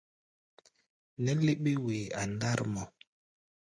[1.23, 2.83] Nɛ́ léɓé-wee a ndár mɔ.